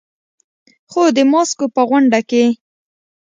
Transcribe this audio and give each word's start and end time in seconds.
خو 0.91 1.01
د 1.17 1.19
ماسکو 1.31 1.65
په 1.75 1.81
غونډه 1.89 2.19
کې 2.29 2.45